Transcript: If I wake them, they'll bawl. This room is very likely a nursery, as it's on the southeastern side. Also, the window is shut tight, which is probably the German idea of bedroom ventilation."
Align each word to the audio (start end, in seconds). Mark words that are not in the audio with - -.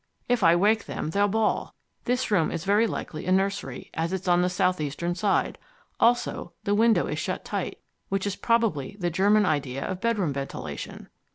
If 0.27 0.43
I 0.43 0.55
wake 0.55 0.85
them, 0.87 1.11
they'll 1.11 1.27
bawl. 1.27 1.75
This 2.05 2.31
room 2.31 2.49
is 2.49 2.65
very 2.65 2.87
likely 2.87 3.27
a 3.27 3.31
nursery, 3.31 3.91
as 3.93 4.11
it's 4.11 4.27
on 4.27 4.41
the 4.41 4.49
southeastern 4.49 5.13
side. 5.13 5.59
Also, 5.99 6.53
the 6.63 6.73
window 6.73 7.05
is 7.05 7.19
shut 7.19 7.45
tight, 7.45 7.77
which 8.09 8.25
is 8.25 8.35
probably 8.35 8.97
the 8.99 9.11
German 9.11 9.45
idea 9.45 9.85
of 9.85 10.01
bedroom 10.01 10.33
ventilation." 10.33 11.07